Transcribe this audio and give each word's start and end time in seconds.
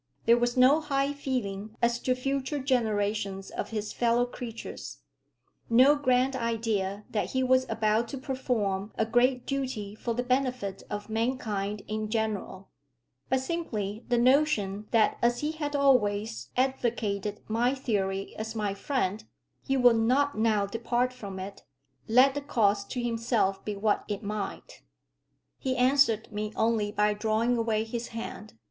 There 0.25 0.35
was 0.39 0.57
no 0.57 0.81
high 0.81 1.13
feeling 1.13 1.75
as 1.79 1.99
to 1.99 2.15
future 2.15 2.57
generations 2.57 3.51
of 3.51 3.69
his 3.69 3.93
fellow 3.93 4.25
creatures, 4.25 4.97
no 5.69 5.93
grand 5.93 6.35
idea 6.35 7.03
that 7.11 7.33
he 7.33 7.43
was 7.43 7.67
about 7.69 8.07
to 8.07 8.17
perform 8.17 8.91
a 8.97 9.05
great 9.05 9.45
duty 9.45 9.93
for 9.93 10.15
the 10.15 10.23
benefit 10.23 10.81
of 10.89 11.07
mankind 11.11 11.83
in 11.87 12.09
general, 12.09 12.69
but 13.29 13.41
simply 13.41 14.03
the 14.09 14.17
notion 14.17 14.87
that 14.89 15.19
as 15.21 15.41
he 15.41 15.51
had 15.51 15.75
always 15.75 16.49
advocated 16.57 17.39
my 17.47 17.75
theory 17.75 18.35
as 18.37 18.55
my 18.55 18.73
friend, 18.73 19.25
he 19.61 19.77
would 19.77 19.97
not 19.97 20.35
now 20.35 20.65
depart 20.65 21.13
from 21.13 21.37
it, 21.37 21.63
let 22.07 22.33
the 22.33 22.41
cost 22.41 22.89
to 22.89 23.03
himself 23.03 23.63
be 23.63 23.75
what 23.75 24.03
it 24.07 24.23
might. 24.23 24.81
He 25.59 25.77
answered 25.77 26.31
me 26.31 26.51
only 26.55 26.91
by 26.91 27.13
drawing 27.13 27.55
away 27.55 27.83
his 27.83 28.07
hand. 28.07 28.55